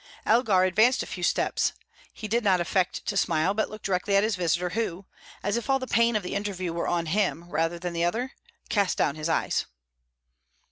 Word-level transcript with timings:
Elgar 0.25 0.63
advanced 0.63 1.03
a 1.03 1.05
few 1.05 1.21
steps. 1.21 1.73
He 2.11 2.27
did 2.27 2.43
not 2.43 2.59
affect 2.59 3.05
to 3.05 3.15
smile, 3.15 3.53
but 3.53 3.69
looked 3.69 3.85
directly 3.85 4.15
at 4.15 4.23
his 4.23 4.35
visitor, 4.35 4.71
who 4.71 5.05
as 5.43 5.57
if 5.57 5.69
all 5.69 5.77
the 5.77 5.85
pain 5.85 6.15
of 6.15 6.23
the 6.23 6.33
interview 6.33 6.73
were 6.73 6.87
on 6.87 7.05
him 7.05 7.47
rather 7.51 7.77
than 7.77 7.93
the 7.93 8.03
other 8.05 8.31
cast 8.67 8.97
down 8.97 9.13
his 9.13 9.29
eyes. 9.29 9.67